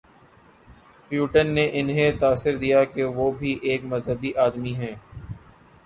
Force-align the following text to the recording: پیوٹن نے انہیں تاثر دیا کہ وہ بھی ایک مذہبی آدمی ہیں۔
پیوٹن 1.11 1.47
نے 1.47 1.69
انہیں 1.73 2.11
تاثر 2.19 2.55
دیا 2.57 2.83
کہ 2.83 3.03
وہ 3.15 3.31
بھی 3.31 3.57
ایک 3.61 3.81
مذہبی 3.85 4.33
آدمی 4.45 4.73
ہیں۔ 4.75 4.95